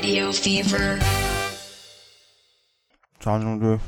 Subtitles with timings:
[0.00, 0.96] Radio Fever.
[3.18, 3.80] チャンネ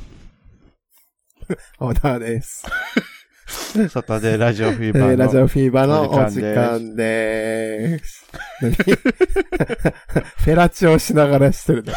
[1.79, 2.65] 小田です。
[3.77, 5.11] ル、サタデーラジオフィーバーの。
[5.11, 8.25] えーラジオフィーバーのお時間間でーす。
[8.61, 8.73] 何？
[8.75, 11.93] フェラチオしながらしてるの。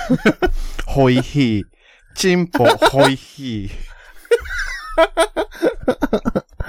[0.87, 2.15] ホイヒー。
[2.15, 3.71] チンポ、ホイヒー。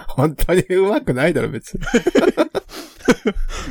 [0.08, 1.82] 本当にうまくないだろ、別に。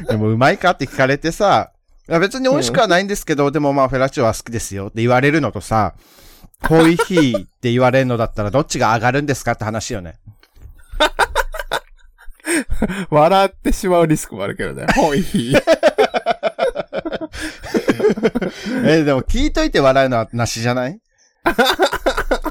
[0.07, 1.73] でも、うまいかって聞かれてさ、
[2.09, 5.95] いや別に美味しくはないんですけど、でもまあ、フェラチオは好きですよって言われるのとさ、
[6.69, 10.19] ホイヒーって言われるのだったらどっちが上がるんですかって話よね。
[13.11, 14.87] 笑ってしまうリスクもあるけどね。
[14.95, 15.63] ホイヒー。
[18.85, 21.01] えーでも聞いといて笑うのはなしじゃない？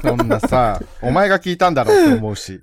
[0.02, 2.60] そんなさ、お前が聞いたんだろうって思うし。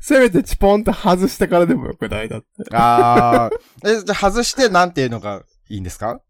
[0.00, 2.28] せめてチポンと外してからでもよくない？
[2.28, 2.46] だって。
[2.72, 6.20] あー、え、じゃあ外してなんていうのがいいんですか？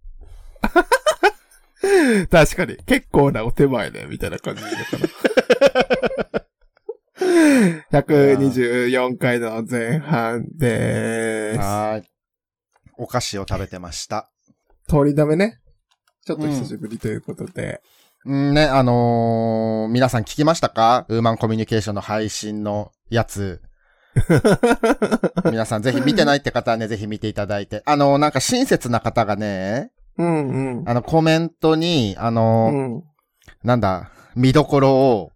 [2.30, 2.76] 確かに。
[2.86, 5.06] 結構なお手前ね、みたいな感じでいいのかな。
[8.02, 11.58] 124回の前半でーす。
[11.58, 12.04] はーい。
[12.98, 14.30] お菓子を食べてました。
[14.88, 15.60] 通りだめね。
[16.24, 17.80] ちょっと久しぶりということで。
[18.24, 21.06] うんね、あのー皆さん聞きましたか？
[21.08, 23.62] ウーマンコミュニケーションの配信のやつ。
[25.50, 27.82] 皆さんぜひ見てないって方はね、ぜひ見ていただいて。
[27.86, 30.88] あのーなんか親切な方がね、うんうん。
[30.88, 33.02] あの、コメントに、あのーうん。
[33.62, 35.30] なんだ、見どころを、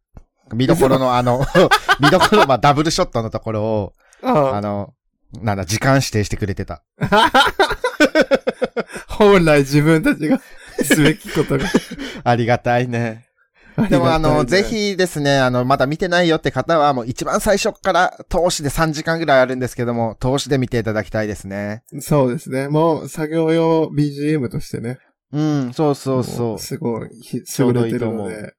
[0.55, 1.45] 見どころのあの、
[2.01, 3.93] 見どころ、まあ、ダブルショットのところを、
[4.23, 4.95] ああの、
[5.41, 6.83] なんだ、時間指定してくれてた。
[9.09, 10.41] 本来自分たちが
[10.83, 11.67] すべきことが。
[12.25, 13.27] ありがたいね。
[13.91, 14.63] でもあの、ぜ。
[14.63, 21.83] ひですね、あの、まだ見てないよって方は、もう一番最初から投資で3時間ぐらいあるんですけども、投資で見ていただきたいですね。
[22.01, 22.69] そうですね。
[22.69, 24.99] もう作業用 BGM としてね。
[25.33, 28.55] うん、そうそうそもすごい、優れてるので。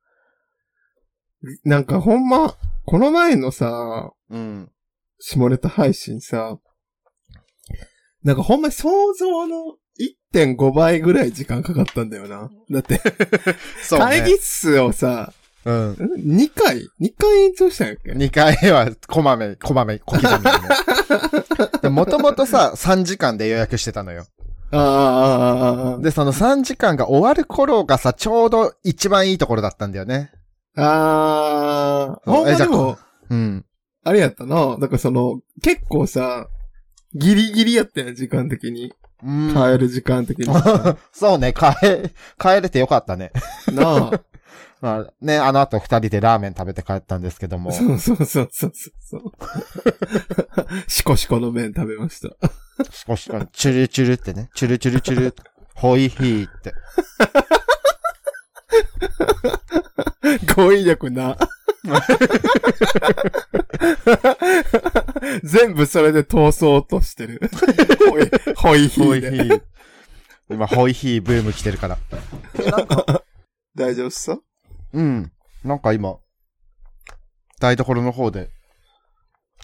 [1.66, 2.56] なんかほんま、
[2.86, 4.36] この前のさ、う。
[4.36, 4.72] うん。
[5.20, 6.58] 下ネタ配信さ、
[8.24, 9.78] なんかほんま想像の
[10.34, 12.50] 1.5倍ぐらい時間かかったんだよな。
[12.70, 13.02] だって、
[13.84, 14.06] そうね。
[14.06, 15.34] 会議室をさ、
[15.66, 15.92] うん。
[15.92, 20.28] ん2回 ?2 回延長したんやっけ？2回は、こまめ、こまめ、小刻
[21.84, 24.26] みに もともとさ、3時間で予約してたのよ。
[24.72, 30.32] ああ、ああ、ああ、で、その3時間が終わる頃がさ、ちょうど一番いいところだったんだよね。
[30.78, 32.98] ああ、ほんまでも、
[33.30, 33.66] うん。
[34.04, 34.78] あれやったな。
[34.80, 36.48] だからその、結構さ、
[37.14, 38.94] ギリギリやったやん、時間的に。
[39.24, 40.46] うん帰る時間的に。
[41.14, 41.74] そうね、帰、
[42.40, 43.32] 帰れてよかったね。
[43.72, 44.22] なあ。
[44.82, 47.72] まあね、あの後二人でラーメン食べて帰ったんですけども。
[47.72, 49.22] そうそうそうそうそう。
[50.88, 52.30] シコシコの麺食べました。
[52.90, 55.36] 少し、チュルチュルってね、チュルチュルチュル、
[55.76, 56.74] ホイヒーって。
[60.56, 61.38] 語彙力な。
[65.44, 67.42] 全部それで通そうとしてる。
[68.10, 69.56] ホイ、ホイヒホイヒーで。
[69.56, 69.62] ー。
[70.50, 71.98] 今、ホイヒーブーム来てるから。
[73.76, 74.42] 大丈夫っすか？
[74.94, 75.32] うん。
[75.64, 76.18] なんか今、
[77.60, 78.50] 台所の方で、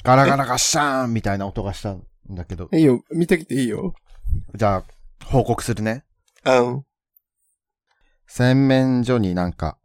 [0.04, 2.70] ガラガラガッシャーンみたいな音がしたんだけど。
[2.72, 3.94] いいよ、見てきていいよ。
[4.56, 4.84] じゃあ、
[5.26, 6.06] 報告するね。
[6.46, 6.86] うん。
[8.28, 9.78] 洗面所になんか、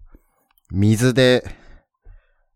[0.73, 1.45] 水で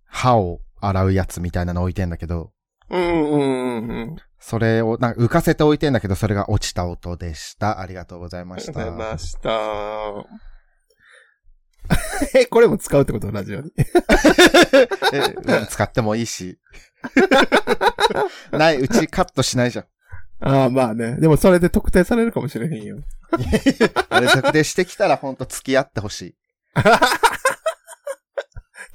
[0.07, 2.51] 歯を洗うやつみたいなの置いてんだけど、
[2.89, 3.45] うんうんう
[3.87, 4.17] んうん。
[4.41, 7.79] それをなんか浮かせて置いてんだけど、それが落ちた音でした。
[7.81, 9.13] ありがとうございましありがとうございた。
[9.13, 9.51] ました。
[12.41, 13.31] え、これも使うってこと？
[13.31, 13.71] ラジオに。
[15.13, 16.59] えうん使ってもいいし。
[18.51, 19.87] ない、うちカットしないじゃん。
[20.41, 21.17] ああ、まあね。
[21.17, 22.99] でもそれで特定されるかもしれへんよ。
[24.09, 26.35] あれ特定してきたらほんと付き合ってほしい。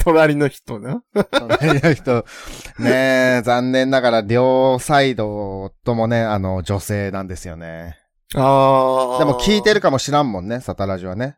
[0.04, 1.04] 隣の人な。
[1.32, 2.26] 隣の人、
[2.80, 7.98] ねえ、残念ながら両サイドともね、あの、女性なんですよね。
[8.36, 9.20] ああ。
[9.20, 11.38] でも聞いてるかもしらんもんね、サタラジはね。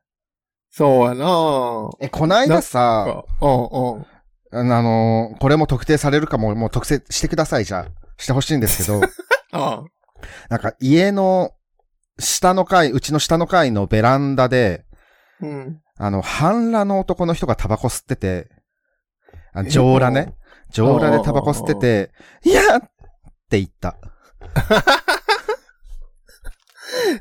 [0.69, 3.65] そうやなえ、こないださ、うん
[3.95, 4.71] うん。
[4.71, 8.03] あの、これも特定されるかも、もう特定してください、じゃあ。
[8.17, 9.01] してほしいんですけど、
[9.51, 9.83] あ
[10.49, 11.51] なんか家の
[12.19, 14.85] 下の階、うちの下の階のベランダで、
[15.41, 15.82] うん。
[15.97, 18.49] あの、半裸の男の人がタバコ吸ってて、
[19.53, 20.35] あ上裸ね。
[20.71, 22.11] 上裸でタバコ吸ってて、
[22.43, 22.81] いやっ
[23.49, 23.97] て言った。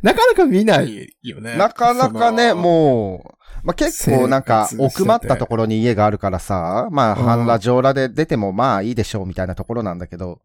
[0.02, 1.56] なかなか見ないよね。
[1.56, 2.56] なかなかね、う。
[2.56, 3.28] もう、
[3.62, 10.40] まあ、結構なんか奥まったところに家があるからさ、まあ、うん半裸上裸で出てもまあいいでしょうみたいなところなんだけど、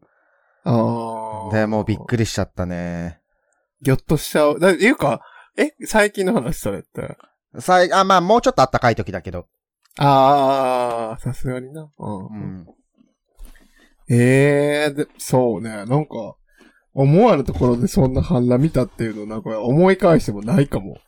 [0.64, 1.54] ああ。
[1.54, 3.20] で、もうびっくりしちゃったね。
[3.80, 4.60] ぎょっとしちゃう。
[4.60, 5.20] だいうか、
[5.56, 7.16] え、最近の話それって。
[7.58, 9.46] さい、あ、まあ、もうちょっと暖かい時だけど。
[9.98, 11.90] ああ、さすがにな。
[11.98, 12.26] うん。
[12.26, 12.28] う
[12.62, 12.66] ん。
[14.10, 15.84] ええで、そうね。
[15.84, 16.36] なんか、
[16.94, 20.98] 思わぬところでそんな反乱見たっていうのなんか思い返してもないかも。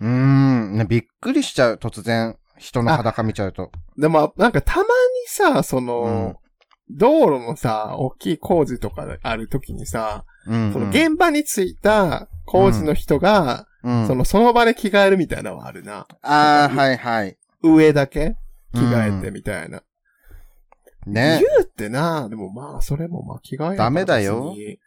[0.00, 3.70] うーん、ね、びっくりしちゃう、突然、人の裸見ちゃうと。
[3.96, 4.88] でも、なんかたまに
[5.26, 6.36] さ、その、うん
[6.94, 10.72] 道路のさ、大きい工事とかある時にさ、うん、うん。
[10.72, 16.06] その現場に着いた工事の人が、うん、そのその場で着替えるみたいなのはあるな。
[16.22, 17.36] ああ、 はいはい。
[17.62, 18.36] 上だけ
[18.74, 19.82] 着替えてみたいな。
[21.06, 21.48] ね言。
[21.58, 24.78] うってな、でもまあ、それもまあ着替えダメだよ別に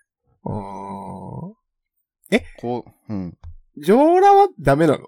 [0.45, 0.51] あー
[2.61, 3.37] こう、うん。
[3.77, 5.07] 上裸はダメなの？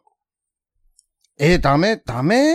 [1.39, 2.53] えーダメ、ダメ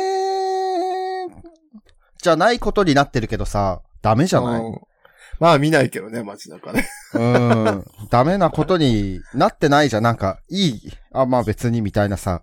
[2.21, 4.63] じゃないことになってるけどさ、ダメじゃない？
[4.63, 4.81] うん
[5.43, 6.89] まあ見ないけどね、街中ね。
[7.15, 7.85] うん。
[8.11, 10.05] ダメなことになってないじゃん。
[10.05, 10.81] なんか、いい。
[11.13, 12.43] あ、まあ別にみたいなさ、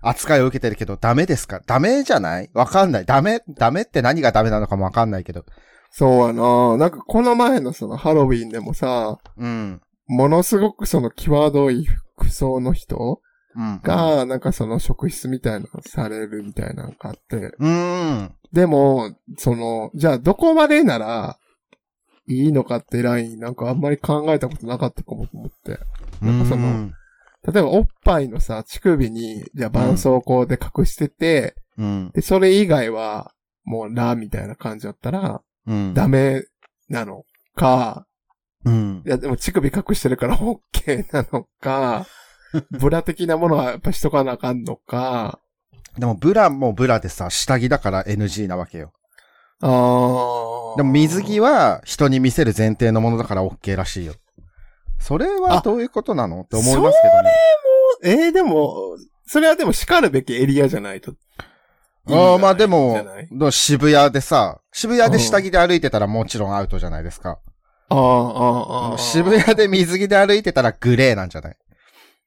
[0.00, 1.60] 扱いを受けてるけど、ダメですか？
[1.66, 2.50] ダメじゃない？
[2.54, 3.04] わかんない。
[3.04, 5.44] ダメ、ダメって何がダメなのかもわかんないけど。
[5.90, 6.76] そうやな。
[6.76, 9.80] なんかこの前のそのハロウィンでもさ、うん。
[10.06, 11.84] ものすごくその際どい
[12.16, 13.22] 服装の人
[13.56, 13.80] うん。
[13.82, 17.56] が、なんかその職質みたいなのされるみたいなのがあって。
[17.58, 18.32] うん。
[18.52, 21.38] でも、その、じゃあどこまでなら
[22.28, 25.78] いいのかってラインなんかあんまり考えたことなかったかもと思って。
[26.20, 26.94] なんかそのうん
[27.52, 32.10] 例えばおっぱいのさ、乳首に、じゃあ絆創膏で隠してて、うん。
[32.12, 33.32] で、それ以外は、
[33.64, 35.94] もうラみたいな感じだったら、うん。
[35.94, 36.42] ダメ
[36.88, 37.24] なの
[37.54, 38.06] か、
[38.64, 39.08] うんい。
[39.08, 42.06] や、でも乳首隠してるから OK なのか、
[42.80, 45.38] ブラ的なものはやっぱしとかなあかんのか、
[45.96, 48.92] でも、ブラもブラでさ、下着だから NG なわけよ。
[49.60, 54.14] あーでも、水着は人に見せる前提のものだから OK らしいよ。
[54.98, 56.42] それはあどういうことなの？
[56.42, 57.32] って思いますけどね。
[58.24, 58.96] えー、でも、
[59.26, 61.14] それはでも叱るべきエリアじゃないと。
[62.08, 67.40] ああ、まあでじも渋谷でさ、渋谷で下着で歩いてたらもちろんアウトじゃないですか。
[67.88, 71.56] あーあー、あー渋谷で水着で歩いてたらグレーなんじゃない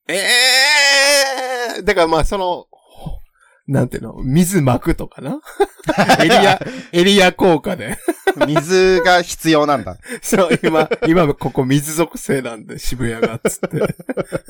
[0.07, 0.15] え
[1.77, 2.65] えー、だからまあその、
[3.69, 5.39] なんていうの、水巻くとかな？
[6.23, 6.59] エリア、
[6.91, 7.97] エリア効果で。
[8.47, 9.97] 水が必要なんだ。
[10.21, 13.95] そう、今、今ここ水属性なんで渋谷が、つって。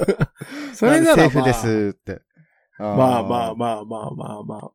[0.74, 2.22] それなら、まあ、セーフですって。
[2.78, 4.72] まあまああまあまあまあまあ。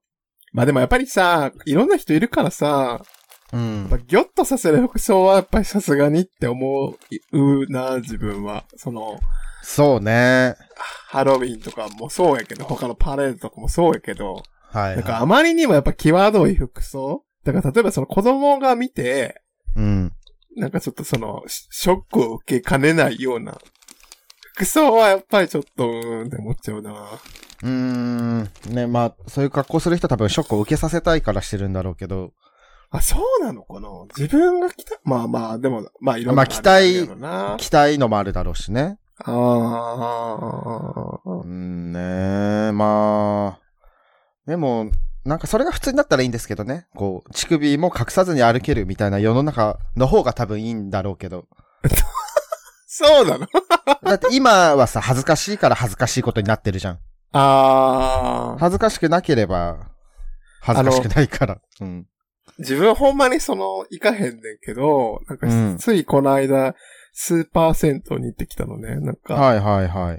[0.53, 3.24] まあでもやっぱりさ、いろんな人いるからさ、あ。
[3.55, 6.97] うんギョッとさせる服装はやっぱりさすがにって思
[7.33, 8.65] うな、自分は。
[8.77, 9.21] その、
[9.63, 10.57] そうね。
[11.09, 14.43] ハロウィンとかもそうやけど、他のパレードとかもそうやけど、
[14.73, 19.41] はい、なんかはあまりにもやっぱ際どい服装だから例えばその子供が見て、
[19.77, 19.81] い。
[19.81, 20.13] うん。
[20.57, 23.57] なんかちょっとその、シショックを受けかねないような、
[24.55, 26.93] 服装はやっぱりちょっと、うーんって思っちゃうな。
[27.63, 28.51] うーん。
[28.71, 32.33] ね、まあ、そういう格好する人多分ショックを受けさせたいからしてるんだろうけど。
[32.97, 33.63] あ、そうなの？
[33.63, 34.97] かな自分が来た？
[35.05, 36.43] まあまあ、でも、まあいろんな。
[36.43, 37.09] まあ期待。
[37.59, 38.99] 期待のもあるだろうしね。
[39.25, 43.61] ああうーんねまあ。
[44.47, 44.91] でも、
[45.25, 46.87] なんかそれが普通になったらいいんですけどね。
[46.95, 51.47] こう、乳首も隠さずに歩けるみたいな世の中の方が多分いいんだろうけど。
[52.87, 53.47] そうなの？
[54.05, 56.99] だって今はさ、恥ずかしいから恥ずかしいことになってるじゃん。
[57.33, 58.57] ああ。
[58.59, 59.79] 恥ずかしくなければ、
[60.61, 61.59] 恥ずかしくないから。
[61.81, 62.07] うん。
[62.59, 66.75] 自分ほんまにその、行かへんねんけど、なんか、うんついこの間、
[67.13, 68.97] スーパー銭湯に行ってきたのね。
[69.01, 70.19] なんか、はいはいはい。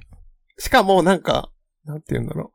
[0.58, 1.52] しかもなんか、
[1.86, 2.52] なんて言うんだろ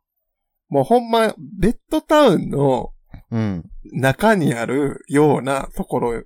[0.71, 0.75] う。
[0.75, 2.93] もうほんま、ベッドタウンの
[3.31, 3.65] うん。
[3.93, 6.23] 中にあるようなところ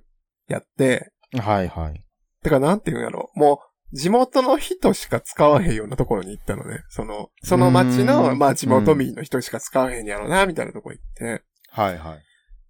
[0.47, 2.03] やって、はいはい。
[2.43, 3.31] てかなんて言うんやろ。
[3.35, 3.59] も
[3.91, 6.83] う、地元の人しか使わへんようなところに行ったのね。
[6.89, 11.43] その、その町うの、んまあ地元民の人しか使わへんやろな、みたいなとこ行って。
[11.69, 12.23] はいはい。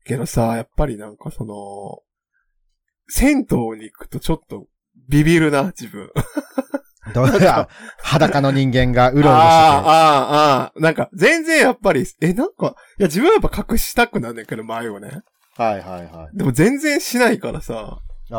[0.05, 1.99] けどさ、やっぱりなんかその、
[3.07, 4.67] 銭湯に行くとちょっと
[5.09, 6.09] ビビるな、自分。
[7.13, 7.69] どうだ
[7.99, 9.35] 裸の人間がうろうろしてて。
[9.35, 10.79] ああ、ああ、ああ。
[10.79, 15.21] なんか、全然やっぱり、え、なんか、いや、自分はやっぱ隠したくなんねんけど、前をね。
[15.55, 16.37] はいはいはい。
[16.37, 17.99] でも全然しないからさ、
[18.31, 18.37] あ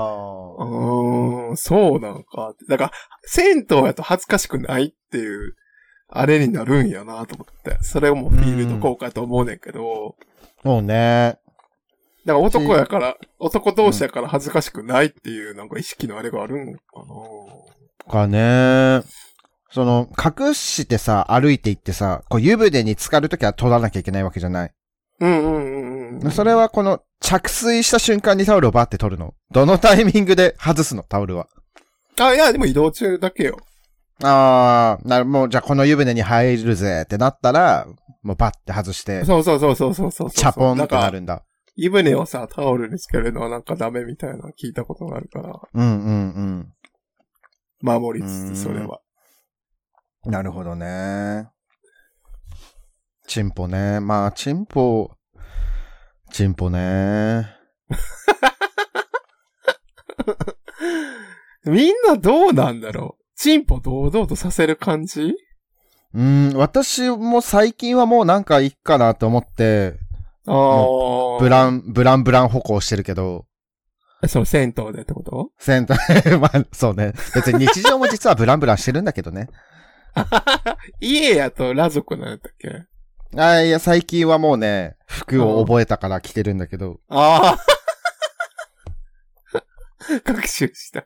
[0.59, 2.55] うーん、そうなんか。
[2.69, 2.91] だから、
[3.25, 5.55] 銭湯やと恥ずかしくないっていう、
[6.09, 7.79] あれになるんやなと思って。
[7.83, 10.17] それをもうフィールド効果やと思うねんけど、
[10.65, 10.69] あ。
[10.69, 11.39] もうね。
[12.27, 16.81] だから男やから、男同士やから恥ずかしくないっていう、なんか意識のあれがあるんか
[18.11, 19.03] かね。
[19.71, 24.73] その、隠してさ、歩いていってさ、こう湯船に浸かるときは取らなきゃいけないわけじゃない。
[25.21, 26.31] なうんうんうんうん。
[26.33, 29.35] それはこの、着水した瞬間にタオルをバって取るの。
[29.53, 31.47] どのタイミングで外すの、タオルは。
[32.19, 33.57] あ、いや、でも移動中だけよ。
[34.25, 37.87] あー、なる、もうじゃあこの湯船に入るぜってなったら、
[38.23, 40.31] もうバッて外して、そうそうそうそうそうそうそう。
[40.31, 41.45] チャポンってなるんだ。
[41.77, 46.73] 湯船をさ、タオルにつけるのはなんかダメみたいなの聞いたことがあるから、うんうん
[47.83, 49.01] 守りつうんつ、それは。
[50.25, 50.33] うん。
[50.33, 51.49] なるほどね。
[53.27, 54.01] チンポね。
[54.01, 55.11] まあ、チンポ、
[56.33, 57.55] チンポね。
[61.67, 63.25] みんなどうなんだろう？
[63.37, 65.35] チンポ堂々とさせる感じ？
[66.15, 69.99] うん、私も最近はもうなんかいいかなと思って、
[70.47, 71.39] ああ。
[71.41, 73.47] ブラン、ブランブラン歩行してるけど、
[74.29, 75.51] その銭湯でってこと？
[75.59, 77.13] センター、 まあ、そうね。
[77.35, 79.49] 別に日常も実はブランブランしてるんだけどね。
[81.01, 82.87] 家やと裸族なんやったっけ？
[83.39, 87.59] あいや、最近はもうね、服を覚えたから着てるんだけど、ああ。
[90.25, 91.05] 学習した。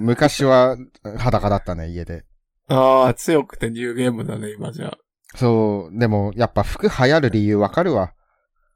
[0.00, 0.76] 昔は
[1.18, 2.24] 裸だったね、家で。
[2.68, 4.96] ああ、強くてニューゲームだね、今じゃ。
[5.36, 8.12] そう、でもやっぱ服流行る理由わかるわ。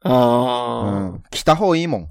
[0.04, 1.22] うああ、ん。
[1.30, 2.10] 着た方いいもん。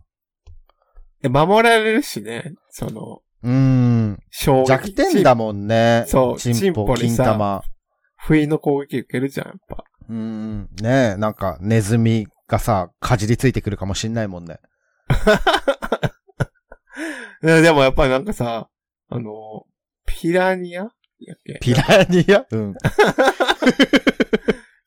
[1.24, 4.19] え守られるしね、その、うん。
[4.31, 6.05] 弱点だもんね。
[6.07, 7.63] そうチンポ、金さ玉。
[8.17, 9.83] 不意の攻撃受けるじゃん、やっぱ。
[10.10, 10.69] うん。
[10.81, 14.60] ねえ、なんかネズミがさ、かじりついてくるかもしんないもんね。
[17.41, 18.69] ねでもやっぱりなんかさ、
[19.10, 19.65] あの、
[20.05, 20.89] ピラニア
[21.60, 22.45] ピラニア？
[22.51, 22.75] うん。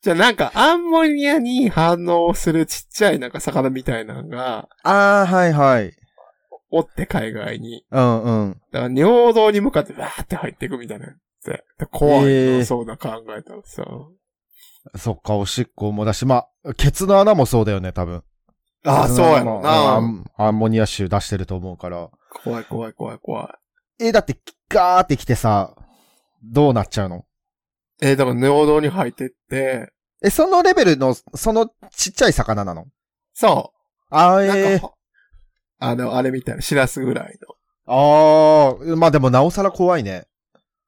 [0.05, 5.95] じゃあなんかアンモニアに反応するちっちゃいなんか魚みたいなのが、ああ、はいはい。
[6.69, 7.83] おって海外に。
[7.89, 8.61] うんうん。
[8.71, 11.63] だから尿道に向かってわーって入っていくみたいなやつで。
[11.79, 13.83] で怖いな、えーそうな考えたらさ。
[14.95, 18.23] そっか、おしっこもだし、まあ、ケツの穴もそうだよね、多分。
[18.85, 19.69] ああ、そうやろな。
[19.95, 22.11] アンアンモニア臭出してると思うから。
[22.43, 23.57] 怖い怖い怖い怖
[23.99, 24.05] い。
[24.05, 24.37] え、だって、
[24.69, 25.75] ガーってきてさ、
[26.43, 27.25] どうなっちゃうの？
[28.03, 29.91] えーだから尿道に入ってって、
[30.25, 32.85] え、そのレベルの、そのちっちゃい魚なの？
[33.33, 33.73] そ
[34.09, 34.47] あーう。
[34.47, 34.93] なんえか、
[35.79, 37.55] あの、あれみたいな、シラスぐらいの。
[37.87, 40.25] ー、あー、まあでもなおさら怖いね。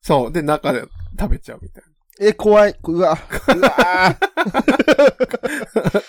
[0.01, 0.32] そう。
[0.32, 0.84] で、中で
[1.20, 1.84] 食べちゃうみたい
[2.20, 2.75] え、怖い。
[2.84, 3.15] うわ、
[3.56, 4.17] うわな。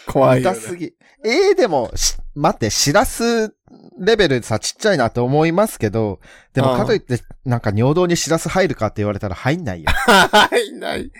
[0.07, 0.59] 怖ー、 いよね。
[0.59, 0.95] 痛すぎ。
[1.25, 3.55] えー、でも、し、待って、シラス
[3.99, 6.21] レベルさ、ちっちゃいなって思いますけど、
[6.55, 9.91] でもうんかといって、なんか尿道にシラス入るかって言われたら入んないよ。
[9.91, 11.11] 入んない。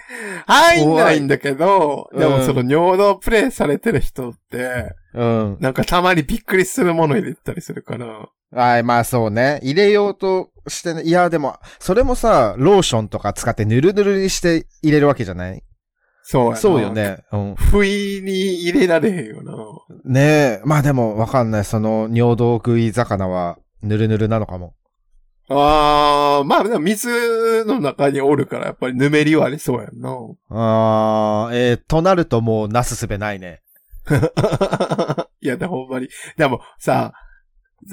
[0.47, 5.57] 入んないんだけど、いでもその尿道プレイされてる人って、うん。
[5.61, 8.29] なんかたまにびっくりするもの入れてたりするから。
[8.51, 9.61] はい、まあそうね。
[9.63, 11.03] 入れようとしてね。
[11.03, 15.63] いや、でも、それもさ、ローションとか使ってぬるぬるにして入れるわけじゃない？
[16.31, 16.93] そうそうよ。
[16.93, 17.25] ね。
[17.33, 17.55] うん。
[17.55, 19.55] 不意に入れられへんよな。
[20.05, 20.63] ねえ。
[20.63, 21.65] まあでも、わかんない。
[21.65, 24.75] その、尿道食い魚は、ぬるぬるなのかも。
[25.49, 30.11] あー、まあでも水の中におるからやっぱりぬめりはありそうやんな。
[30.51, 33.63] あー、えー、となるともう、なすすべないね。
[35.41, 36.11] いや、でほんまに。
[36.37, 37.15] でもさ、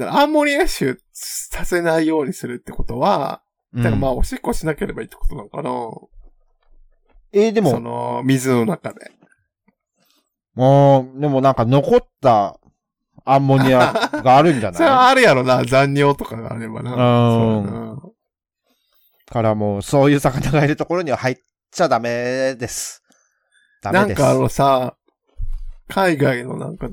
[0.10, 3.42] アンモニア臭させないようにするってことは、
[3.74, 5.72] うんだからまあおしっこしなければいいってことなのかな。
[7.36, 9.12] えー、でそも、の、水の中で。
[10.54, 12.58] もう、でもなんか残った
[13.26, 13.92] アンモニア
[14.24, 16.96] があるんじゃそれはないあるやろな、残尿とかがあればな。
[16.96, 18.16] うん
[19.26, 21.36] からもう、そういう魚がいるところには入っ
[21.72, 23.04] ちゃダメです。
[23.82, 24.22] ダメです。
[24.22, 24.96] なんかあのさ、
[25.90, 26.90] 海外のなんか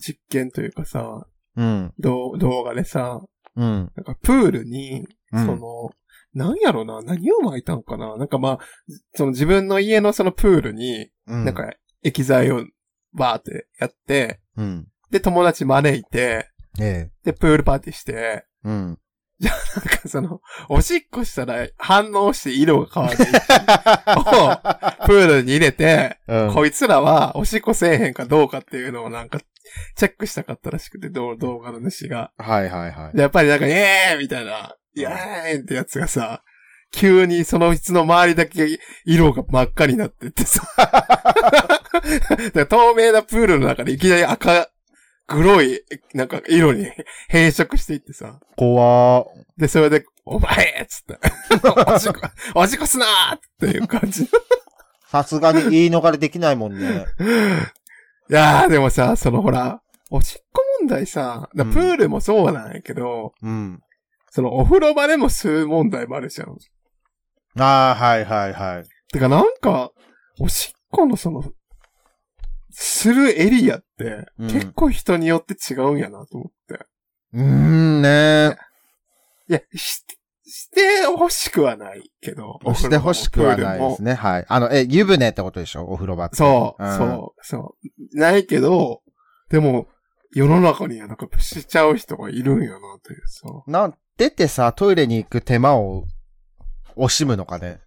[0.00, 1.92] 実験というかさ、うん。
[1.98, 3.20] 動動画でさ、
[3.54, 3.92] うん。
[3.94, 5.90] なんかプールに、うんその、
[6.38, 8.58] なんやろな、何を巻いたんかななんかまあ、
[9.14, 11.44] その自分の家のそのプールに、うん。
[11.44, 11.70] なんか
[12.02, 12.64] 液剤を
[13.12, 14.86] バーってやって、うん。
[15.10, 16.48] で、友達招いて、
[16.80, 17.10] ええ。
[17.24, 18.98] で、プールパーティーして、うん。
[19.40, 19.52] なん
[20.00, 23.16] かその、おしっこしたら反応して色が変わる
[25.02, 26.54] をプールに入れて、うん。
[26.54, 29.40] こいつらはおしっこせえへんかどうかっていうのをなんか、
[29.96, 32.32] チェックしたかったらしくて、どう動画の主が。
[32.38, 33.16] はいはいはい。
[33.16, 35.10] で、やっぱりなんか、イエーイみたいな、 イエー
[35.56, 36.42] イってやつがさ、
[36.90, 40.62] 急にその質の周りだけ色が真っ赤になってってさ。
[42.68, 44.70] 透明なプールの中でいきなり赤、
[45.26, 45.82] 黒い、
[46.14, 46.90] なんか色に
[47.28, 48.40] 変色していってさ。
[48.56, 49.26] 怖ー。
[49.58, 51.18] で、それで、お前っつって。
[51.94, 52.20] おしっこ、
[52.54, 54.24] おしっこすなーっていう感じ。
[54.24, 54.28] い
[55.10, 57.06] さすがに言い逃れできないもんね。
[58.28, 63.82] やー、でもさ、そのほら、おしっこ問題さ、プールもそうなんやけど、うん。
[64.30, 66.56] そのお風呂場でも吸う問題もあるじゃん。
[67.60, 68.84] ああ、はいはいはい。
[69.12, 69.90] てかなんか、
[70.38, 71.42] おしっこのその、
[72.70, 76.86] するエリアって、うん結構人によって違うんやなと思って。
[77.32, 78.56] うーんね
[79.48, 80.04] いや、し、
[80.44, 82.60] して欲しくはないけど。
[82.74, 84.12] して欲しくはないですね。
[84.12, 84.14] ね。
[84.14, 84.46] はい。
[84.48, 85.82] あの、え、湯船ってことでしょ？
[85.84, 86.36] お風呂場って。
[86.36, 87.76] そう、んそう、そ
[88.14, 88.18] う。
[88.18, 89.02] ないけど、
[89.50, 89.88] でも、
[90.32, 93.48] 世の中にはなんかしちゃう人がいるんやな、というさ。
[93.66, 96.04] なん、出てさ、トイレに行く手間を
[96.96, 97.80] 惜しむのかね。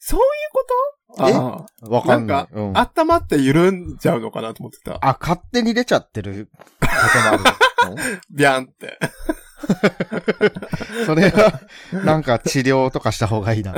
[0.00, 0.64] そういうこ
[1.18, 1.28] と？
[1.28, 1.34] え？
[1.34, 2.54] あわかんない。
[2.54, 2.78] なんうん。
[2.78, 4.98] あ、温まって緩んじゃうのかなと思ってた。
[5.02, 6.48] あ、勝手に出ちゃってる
[6.80, 7.42] ことも
[7.88, 8.02] あるの？
[8.30, 8.98] ビャンって。
[11.04, 11.60] それは、
[12.04, 13.74] なんか治療とかした方がいいな。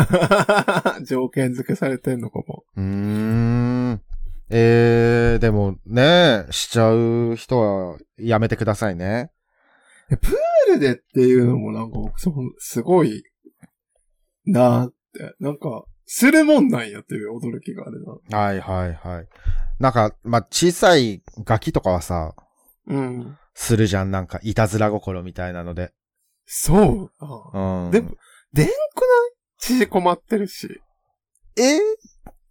[1.08, 2.64] 条件付けされてんのかも。
[2.76, 3.69] うーん。
[4.52, 9.30] えー、でもね、しちゃう人はやめてくださいね。
[10.08, 12.18] プールでっていうのもなんか僕、
[12.58, 13.22] すごい、
[14.46, 15.34] なーって。
[15.38, 18.38] なんか、するもんなんやっていう驚きがあるな。
[18.38, 19.28] はいはいはい。
[19.78, 22.34] なんか、まあ、小さいガキとかはさ、
[22.88, 23.38] うん。
[23.54, 24.10] するじゃん。
[24.10, 25.92] なんか、いたずら心みたいなので。
[26.46, 27.12] そう。
[27.18, 27.90] あうん。
[27.92, 28.10] でも、
[28.52, 28.74] でんくない？
[29.58, 30.80] 縮こまってるし。
[31.56, 31.62] え？
[31.62, 31.78] ー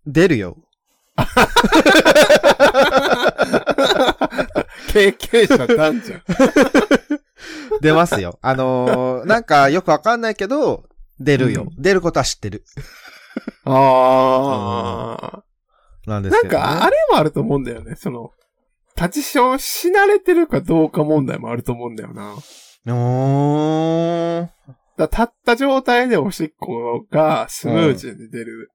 [0.05, 0.57] 出るよ。
[4.91, 6.21] 経験者なんじゃん。
[7.81, 8.39] 出ますよ。
[8.41, 10.85] あのーなんかよくわかんないけど、
[11.19, 11.63] 出るよ。
[11.63, 12.63] う出ることは知ってる。
[13.65, 15.43] ああ。
[16.07, 16.63] なんですけど、ね。
[16.63, 17.95] なんか、あれもあると思うんだよね。
[17.95, 18.31] その、
[18.95, 22.35] 立ちションし慣れてるかどうか問題もあると思うんだよな。
[22.87, 24.47] おー。
[24.97, 28.71] だ立った状態でおしっこがスムーズに出る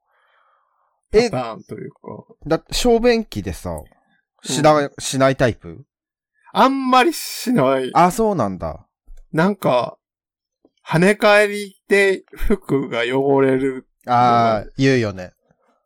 [1.14, 1.98] パえタ、ーンというか。
[2.46, 3.70] だって小便器でさ、
[4.42, 5.84] しな、しないタイプ？
[6.52, 7.90] あんまりしない。
[7.94, 8.86] あ、そうなんだ。
[9.32, 9.98] なんか、
[10.86, 15.32] 跳ね返りで服が汚れる、あー、言うよね。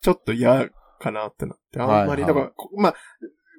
[0.02, 0.68] ちょっと嫌
[0.98, 1.80] かなってなって。
[1.80, 2.94] あんまり、だから、こまあ、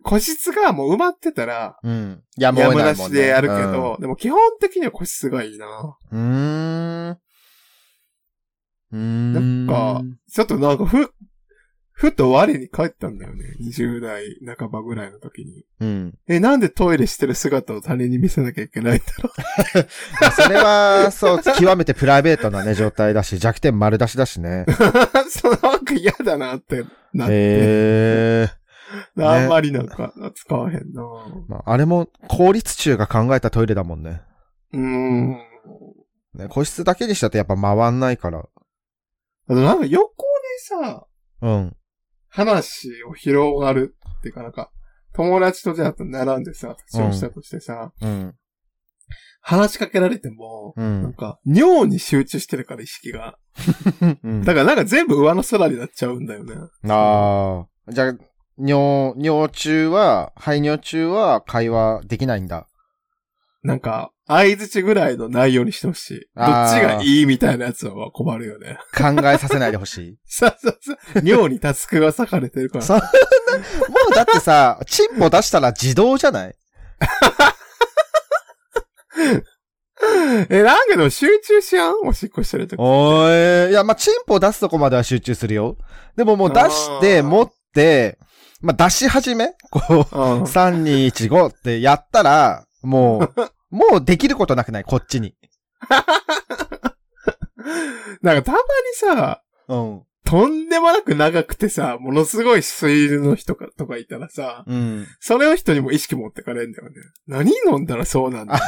[0.03, 2.23] 個室がもう埋まってたら、うん。
[2.37, 2.95] やむな。
[2.95, 5.97] しでやるけど、でも基本的には個室がいいな。
[6.11, 6.19] うん。
[6.21, 7.19] うーん。
[8.91, 9.65] うーん。
[9.65, 10.01] なんか
[10.31, 11.13] ちょっとなんかふ、
[11.99, 13.43] ふと我に返ったんだよね。
[13.61, 14.23] 20代
[14.57, 15.65] 半ばぐらいの時に。
[15.81, 16.17] うん。
[16.29, 19.29] え、なんでトイレしてる姿を他人に見せなきゃいけないんだろ
[20.21, 24.63] まあそれは、そう、極めてプライベートなね、状態だし、弱点丸出しだしね。
[24.65, 24.71] う。
[25.29, 27.33] そう、なんか嫌だなってなって。
[27.33, 29.19] へー。
[29.21, 31.03] あんまりなんか、使わへんな。
[31.49, 34.21] まあ、あれも、公立中が考えたトイレだもんね。
[34.71, 35.37] うーん。
[36.35, 38.39] ね個室だけにしたとやっぱ回んないから。
[38.39, 41.05] あとなんか横でさ、
[41.41, 41.75] うん。
[42.29, 44.71] 話を広がるっていうかなんか、
[45.13, 48.35] 友達とじゃあ並んでさ、立ちをしたとしてさ、うん。
[49.41, 51.13] 話しかけられても、うなんん。
[51.13, 53.37] か、尿に集中してるから意識が。
[54.23, 56.55] うんだからなんか全部上の空になっちゃうんだよね。
[56.87, 57.91] ああ。
[57.91, 58.13] じゃあ、
[58.57, 62.68] 尿、尿中は、排尿中は会話できないんだ。
[63.69, 66.21] なんか、相づちぐらいの内容にしてほしい。
[66.35, 68.79] どっちがいいみたいなやつは困るよね。
[68.97, 70.17] 考えさせないでほしい。
[70.25, 70.97] そうそうそう。
[71.23, 72.83] 尿にタスクが割かれてるから。
[72.83, 73.09] そんな、も
[74.11, 76.55] うだってさ、チンポ出したら自動じゃない？
[80.49, 81.93] え、なんかでも集中しやん？
[82.03, 82.79] おしっこしてるとき。
[82.79, 83.71] おーい。
[83.71, 85.77] いや、まあ、チンポ出すとこまでは集中するよ。
[86.15, 88.17] でももう出して、持って、
[88.61, 89.53] まあ、出し始め？
[89.69, 90.03] こう、うん。
[90.43, 93.33] 3、2、1、5ってやったら、もう、
[93.69, 94.83] もうできることなくない？
[94.83, 95.35] こっちに。
[98.21, 100.01] なんかたまにさ、うん。
[100.25, 105.07] とんでもなく長くてさ、ものすごい水の人かとかいたらさ、うん。
[105.19, 106.95] それの人にも意識持ってかれんだよね。
[107.27, 108.55] 何飲んだらそうなんだ。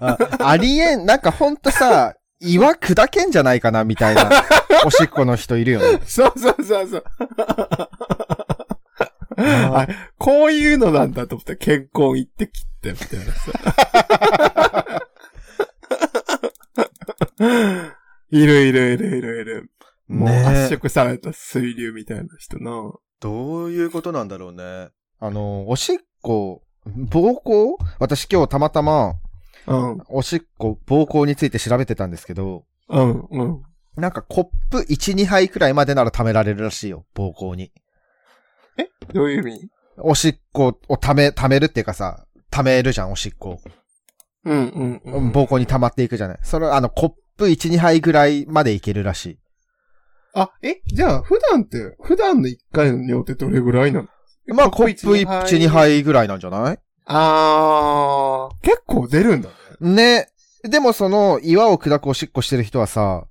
[0.00, 4.28] ああありえん、なんかほんとさ、岩砕けんじゃないかなみたいな、
[4.84, 6.00] おしっこの人いるよね。
[6.06, 7.04] そうそうそうそう。
[9.36, 13.52] ああこういうのなんだと思って健康行って切って、みたいなさ。
[18.30, 19.70] いるいるいるいるいる。
[20.08, 22.92] もう圧縮された水流みたいな人な。
[23.20, 24.88] どういうことなんだろうね。
[25.20, 29.14] あの、おしっこ、膀胱私今日たまたま、
[29.66, 33.62] うん、おしっこ、膀胱について調べてたんですけど、うん、うん。
[33.96, 37.72] なんかコップ1、2杯くらいまでなら貯められるらしいよ、膀胱に。
[39.12, 39.70] どういう意味？
[39.98, 43.60] おしっこを貯め、貯めるっていうかさ、貯めるじゃん、おしっこ。
[44.44, 45.30] うん、うん、うん。
[45.32, 46.38] 膀胱に溜まっていくじゃない。
[46.42, 49.38] それ、あの、コップ1、2杯ぐらいまでいけるらしい。
[50.34, 54.08] あ、え、じゃあ、普段って、普段の1回の尿ってどれぐらいなの？
[54.54, 55.26] まあ、コップ1、
[55.58, 56.78] 2杯ぐらいなんじゃない？
[57.06, 59.48] あー、結構出るんだ
[59.80, 59.94] ね。
[60.24, 60.28] ね。
[60.62, 63.24] でもその、岩を砕くおしっこしてる人はさ、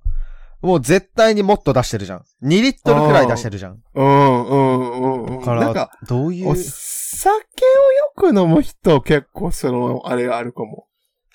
[0.66, 2.24] もう絶対にもっと出してるじゃん。
[2.42, 3.80] 2リットルくらい出してるじゃん。
[3.94, 5.42] うん、うん、うん、うん。
[5.42, 6.50] かなんか、ら、どういう？
[6.50, 6.54] お。
[6.56, 10.86] 酒をよく飲む人結構その、あれあるかも。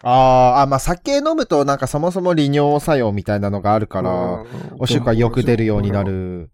[0.03, 4.47] あーあ、まあ酒飲むとなんかそもそも利尿作用みたいなのがあるから、うん
[4.79, 6.03] おしっこがよく出るようにな。
[6.03, 6.51] る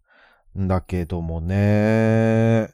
[0.59, 2.69] んだけどもね。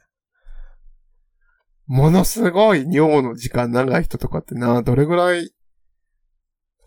[1.86, 5.50] ものすごい尿の時間長い人とかってな、どれぐらい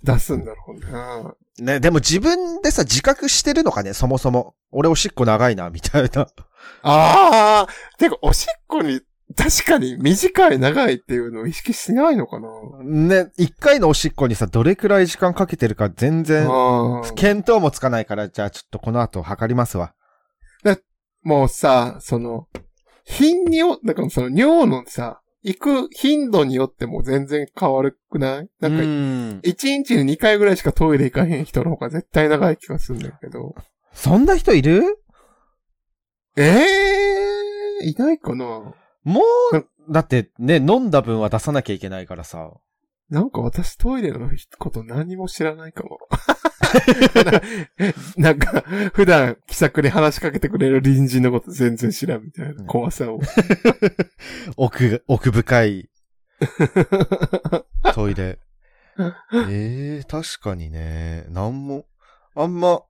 [0.04, 1.36] 出すんだろうな。
[1.60, 4.56] ね、でも自分でさ、自覚してるのかね、そもそも。
[4.72, 6.28] 俺おしっこ長いな、みたいな。
[6.84, 7.68] ああ、
[7.98, 9.02] てか、おしっこに、
[9.36, 12.50] 確かに短い長いっていうのを意識しないのかな。
[12.84, 16.48] ね、一回のおしっこにさ、どれくらい時間かけてるか全然、
[17.16, 19.94] 見当もつかないから、じゃあちょっとこの後測りますわ。
[21.28, 22.48] もうさ、その、
[23.04, 28.50] 頻尿、だからその尿のさ、行く頻度によっても全然変わるくない？
[28.60, 29.40] なんか、ん。
[29.44, 33.56] 一日に2回ぐらいしかトイレ行かへん人の方が絶対長い気がするんだけど。
[33.94, 34.84] そんな人いる？
[36.36, 38.46] ええー、いないかな？
[39.04, 39.22] も
[39.54, 42.52] う、だってね、飲んだ分は出さなきゃいけないからさ。
[43.10, 46.00] なんか私トイレのこと何も知らないかも。
[48.18, 48.62] な なんか、
[48.94, 53.22] 普段気さくに話しかけてくれる隣人のこと全然知らんみたいな怖さを。
[54.58, 55.90] 奥、奥深い
[57.94, 58.40] トイレ。
[59.48, 61.26] ええ確かにね。
[61.30, 61.86] なんも、
[62.36, 62.82] あんま、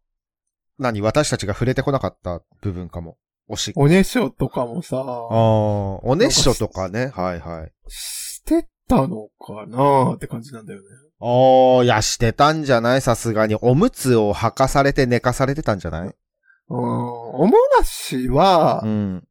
[0.80, 3.18] 何私たちが触れてこなかった部分かも。
[3.48, 3.82] おしっこ。
[3.82, 5.06] おねしょとかもさ、ああ、
[6.04, 7.12] おねっしょとかね。
[7.16, 7.72] はいはい。
[7.88, 10.86] してたのかなって感じなんだよね。
[11.19, 13.02] ああ、いや、してたんじゃない？
[13.02, 13.56] さすがに。
[13.62, 16.15] おむつを履かされて寝かされてたんじゃない？
[16.69, 16.78] うん。
[16.78, 19.28] おもらしは、うん。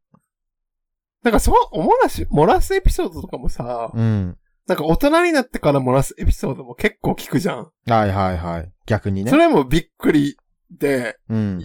[1.22, 4.36] なんかその、おもらし、漏らすエピソードとかもさ、うん。
[4.66, 7.70] なんか大人になってから漏らすエピソードも結構聞くじゃん。
[7.86, 8.72] はいはいはい。
[8.86, 9.36] 逆にねそ。
[9.36, 10.36] れもびっくり
[10.70, 11.58] で、うん。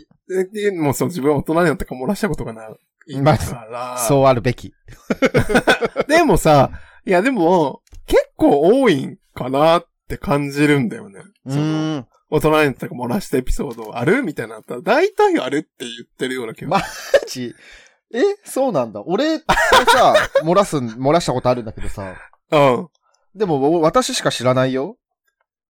[0.53, 2.67] で、もうそう自分は大人になってから漏らしたことがな
[3.07, 3.97] いまあから。
[3.97, 4.71] そうあるべき。
[6.07, 6.69] でもさ、
[7.05, 11.21] いやでも、結構多いんかなって感じるんだよね。
[11.45, 12.07] うそのーん。
[12.29, 16.69] 大人になから漏らしたエピソードあるみたいなったら、大体あるって言ってるような気が。
[16.69, 16.83] ま マ
[17.27, 17.53] ジ？
[18.13, 19.01] えそうなんだ。
[19.05, 19.43] 俺さ、
[20.43, 22.15] 漏らす、漏らしたことあるんだけどさ。
[22.51, 22.87] うん。
[23.35, 24.97] でも、私しか知らないよ。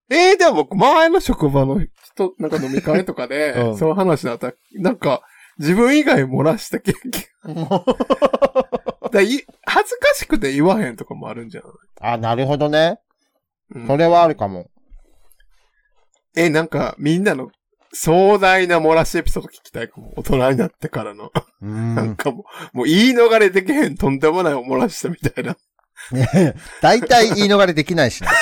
[0.09, 5.21] えー、でも僕、前の職場の人、なんか飲み会とかで、 うんそういう話だったら、なんか、
[5.57, 7.11] 自分以外漏らした経験。
[9.11, 9.27] だい
[9.65, 11.71] 恥ずかしくて言わへんとかもあるんじゃない、
[12.13, 12.99] あ、なるほどね。
[13.73, 14.69] うんそれはあるかも。
[16.35, 17.51] え、なんか、みんなの
[17.93, 20.13] 壮大な漏らしエピソード聞きたいかも。
[20.15, 21.31] 大人になってからの。
[21.61, 22.15] うなんん。
[22.15, 25.55] かもう、もう言い逃れできへんとんでもない漏らしたみたいな。
[26.11, 28.29] ね 大体言い逃れできないしね。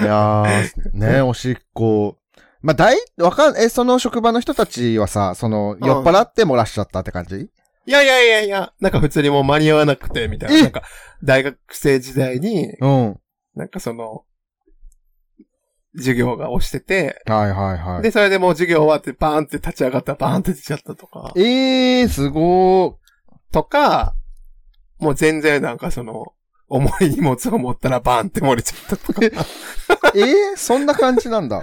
[0.00, 2.16] いやー、ねおしっこ。
[2.66, 7.36] まあ、大、わかん、え、その職場の人たちはさ、その、酔っ払って漏らしちゃったって感じ？
[7.36, 7.48] い
[7.86, 10.56] やいやいやいや、なんか普通にもう間に合わなくて、みたいな。
[10.56, 10.82] えなんか、
[11.22, 13.20] 大学生時代に、うん。
[13.54, 14.24] なんかその、
[15.96, 18.02] 授業が押してて、はいはいはい。
[18.02, 22.94] で、それでもう授業終わってバーンって立ち上がったらバーンって出ちゃったとか、えー、すごー。
[23.52, 24.16] とか、
[24.98, 26.32] もう全然なんかその、
[26.68, 29.20] 重い荷物を持ったらバーンって漏れちゃったとか。
[30.14, 31.62] えー、そんな感じなんだ。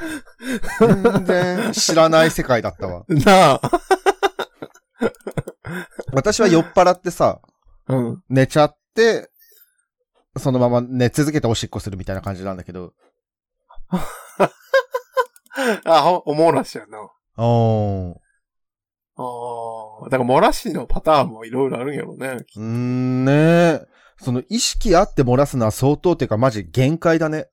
[0.79, 3.03] 全然知らない世界だったわ。
[3.07, 3.61] なあ。
[6.13, 7.41] 私は酔っ払ってさ、
[7.87, 8.23] うん。
[8.29, 9.29] 寝ちゃって、
[10.37, 12.93] そのまま寝続けておしっこするみたいな感じなんだけど。
[15.85, 16.97] あ、ほ、おもらしやな。
[17.37, 18.15] おー。
[19.15, 20.09] ああ。
[20.09, 22.45] だから漏らしのパターンもいろいろあるんやろね。
[22.55, 23.81] うーんね
[24.21, 27.47] その意識あって漏らすのは相当っていうかマジ限界だね。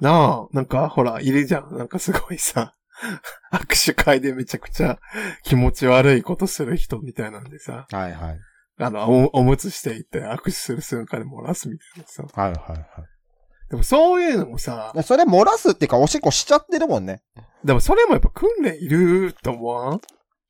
[0.00, 0.48] なあ。
[0.52, 1.76] なんか、ほら、いるじゃん。
[1.76, 2.74] なんかすごいさ、
[3.52, 4.98] 握手会でめちゃくちゃ
[5.42, 8.38] 気持ち悪いことする人みたいなんでさ、はいはい。
[8.78, 12.24] あの、お、おむつしていって握手する瞬間で漏らすみたいなさ。
[12.40, 13.06] はいはいは
[13.70, 15.02] でもそういうのもさ、い。
[15.02, 17.22] それ漏らすっていうかおしっこしちゃってるもんね。
[17.64, 20.00] でもそれもやっぱ訓練いると思わん？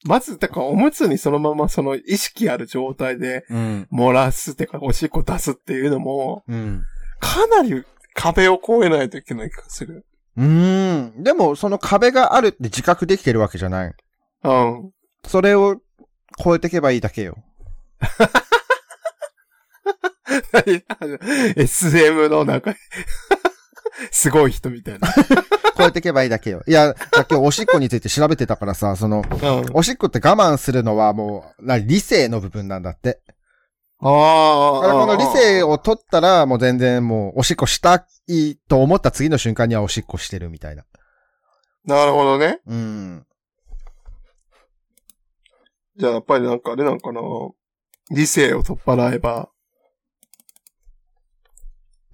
[0.07, 3.89] まず、だからおむつにそのままその意識ある状態でうん。
[3.93, 6.85] 漏らすってかおしっこ出すっていうのも、うん。
[7.21, 10.07] かなり壁を越えないといけない気がする。
[10.37, 11.23] うーん。
[11.23, 13.95] でも、その壁があるって自覚できてるわけじゃない。
[14.45, 14.91] うん。
[15.25, 15.81] それを
[16.43, 17.37] 超えていけばいいだけよ。
[21.57, 22.77] SM の中に
[24.11, 25.09] すごい人みたいな。
[25.77, 26.63] 超えていけばいいだけよ。
[26.67, 29.65] いや、今日おしっこについて調べてたからさ、その、うん。
[29.75, 33.21] おしっこって我慢するのはもう、な理性の部分なんだって。
[34.01, 34.83] ああ。
[34.83, 40.85] だからこの理性を取ったら、もう全然もう、おしっこしたいと思った次の瞬間にはおしっこしてるみたいな。
[41.85, 42.61] なるほどね。
[42.67, 43.27] うん。
[45.97, 47.21] じゃあやっぱりなんかあれなんかな。
[48.11, 49.49] 理性を取っ払えば、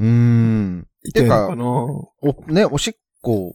[0.02, 0.88] うーん。
[1.04, 2.10] いてかなお、
[2.48, 3.54] ね、おしっこ、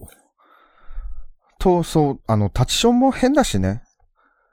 [1.59, 3.83] と、そう、あの、タチションも変だしね。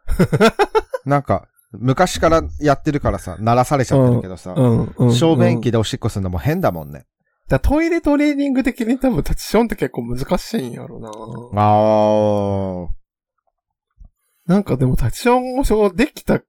[1.07, 5.15] なんか、昔からやってるからさ、鳴らされちゃってるけどさ、うん、うん。
[5.15, 5.71] 小便器で。
[5.73, 7.07] でおしっこするのも変だもんね。
[7.49, 11.11] だトイレトレーニング的に多分タッチションって結構難しいんやろな。
[11.61, 12.89] あ
[14.47, 16.41] なんかでもタッチションをそうできた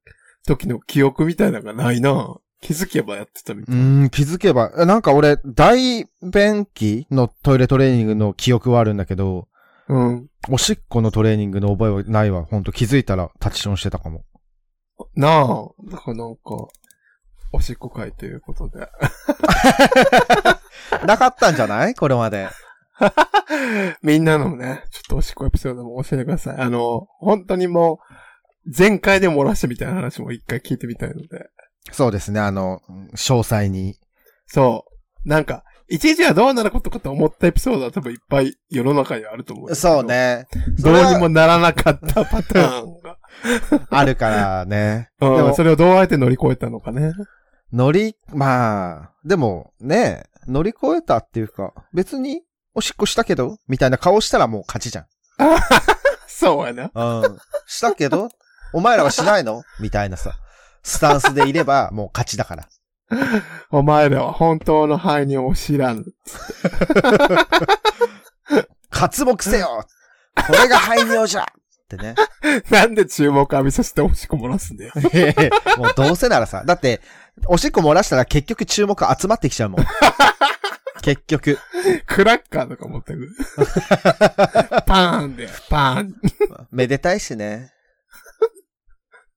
[0.48, 2.38] 時の記憶みたいなのがないな。
[2.66, 3.76] 気づけばやってたみたい。
[3.76, 4.72] うーん、気づけば。
[4.78, 9.48] えなんか俺、大便器のトイレトレーニングの記憶はあるんだけど、
[9.88, 10.28] うん。
[10.50, 12.44] おしっこのトレーニングの覚えはないわ。
[12.44, 14.24] ほんと気づいたらタチションしてたかも。
[15.16, 15.48] なあ。
[15.92, 16.42] だからなんか、
[17.54, 18.88] おしっこ会ということで。
[21.06, 21.94] なかったんじゃない？
[21.94, 22.50] これまで。
[24.02, 26.58] みんなのね、ちょっとおしっこエピソードも教えてください。
[26.58, 28.00] あの、本当にも
[28.66, 31.50] う、全開で漏らしてみたいな話も一回聞いてみたいので。
[31.92, 32.82] そうですね、あの、
[33.14, 34.00] 詳細に。
[34.48, 34.86] そ
[35.26, 35.30] う。
[35.30, 40.04] なんか、一時はどうなることかと思ったエピソードは多分いっぱい世の中にはあると思うそう。
[40.04, 40.48] ね。
[40.80, 43.18] どうにもならなかったパターンが。
[43.92, 45.10] あるからね。
[45.22, 47.12] うんでもそれをどうやって乗り越えたのかね。
[47.72, 52.42] 乗り、まあ、でもね、乗り越えたっていうか、別に
[52.74, 55.06] おしっこしたけどみたいな顔したらもう勝ちじゃん。
[56.28, 56.92] そうやな。
[56.94, 57.38] うん。
[57.68, 58.30] したけど
[58.74, 59.64] お前らはしないの？
[59.80, 60.34] みたいなさ、
[60.86, 62.70] スタンスでいれば もう勝ちだから。
[63.70, 66.06] お前らは本当の犯人を知らぬ。
[68.90, 69.86] 活目せよ
[70.48, 71.46] これが排尿じゃっ
[71.88, 72.16] てね。
[72.70, 74.94] なんで注目浴びさせておしっこ漏らすんだよ。
[75.78, 77.02] もうどうせならさ、だって、
[77.48, 79.86] おしっこ漏らしたら結局注目集まってきちゃうもん。
[81.02, 81.60] 結局。
[82.08, 83.30] クラッカーとか持ってく。
[84.88, 86.16] パーンで、パーン。
[86.72, 87.75] めでたいしね。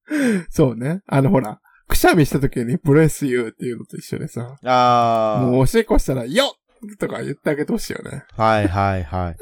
[0.51, 1.03] そうね。
[1.07, 6.57] あのほら、くしゃみした時にブレスユーっていうのと一緒でさ、あもうおしっこしたら、よ
[6.95, 8.25] っとか言ってあげてほしいよね。
[8.37, 8.43] あ。
[8.43, 9.37] はいはいはい。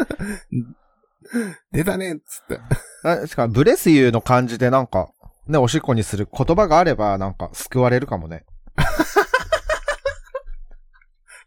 [1.72, 2.60] 出たねっつって。
[3.02, 5.10] あしかもブレスユーの感じでなんか、
[5.46, 8.44] ね、おしっこにする言葉があればなんか救われるかもね。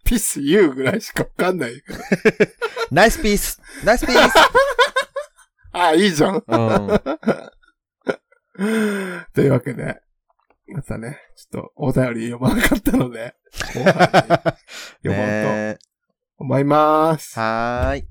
[0.04, 1.84] ピスユーぐらいしかわかんない。
[2.92, 4.34] ナイスピースナイスピース
[5.72, 6.44] あ、いいじゃん。
[6.48, 7.02] うん。
[9.34, 10.02] というわけで、
[10.67, 13.36] またね、ちょっとお便り読まなかったので、
[13.74, 15.78] 後半に読もうとね
[16.38, 17.39] 思います。
[17.39, 18.08] はーい。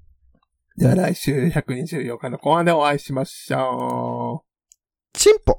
[0.77, 4.49] じゃあ来週124日の後半でお会いしましょう。
[5.13, 5.59] チンポ